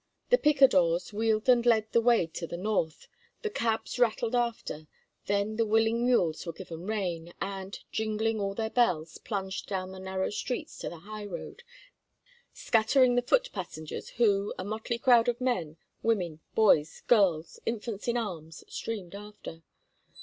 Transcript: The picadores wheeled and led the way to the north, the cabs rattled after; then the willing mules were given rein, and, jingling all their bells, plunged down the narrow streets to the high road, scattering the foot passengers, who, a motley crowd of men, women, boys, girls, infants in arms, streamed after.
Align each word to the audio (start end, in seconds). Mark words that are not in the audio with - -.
The 0.31 0.39
picadores 0.39 1.13
wheeled 1.13 1.47
and 1.47 1.63
led 1.63 1.91
the 1.91 2.01
way 2.01 2.25
to 2.25 2.47
the 2.47 2.57
north, 2.57 3.07
the 3.43 3.51
cabs 3.51 3.99
rattled 3.99 4.33
after; 4.33 4.87
then 5.27 5.57
the 5.57 5.65
willing 5.67 6.03
mules 6.07 6.43
were 6.43 6.53
given 6.53 6.87
rein, 6.87 7.35
and, 7.39 7.77
jingling 7.91 8.39
all 8.41 8.55
their 8.55 8.71
bells, 8.71 9.19
plunged 9.19 9.67
down 9.67 9.91
the 9.91 9.99
narrow 9.99 10.31
streets 10.31 10.79
to 10.79 10.89
the 10.89 11.01
high 11.05 11.25
road, 11.25 11.61
scattering 12.51 13.13
the 13.13 13.21
foot 13.21 13.51
passengers, 13.53 14.09
who, 14.09 14.55
a 14.57 14.63
motley 14.63 14.97
crowd 14.97 15.27
of 15.27 15.39
men, 15.39 15.77
women, 16.01 16.39
boys, 16.55 17.01
girls, 17.05 17.59
infants 17.67 18.07
in 18.07 18.17
arms, 18.17 18.63
streamed 18.67 19.13
after. 19.13 19.61